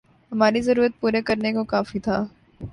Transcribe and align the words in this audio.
ہماری 0.31 0.61
ضرورت 0.61 0.99
پوری 1.01 1.21
کرنے 1.21 1.53
کو 1.53 1.63
کافی 1.65 1.99
تھا 1.99 2.23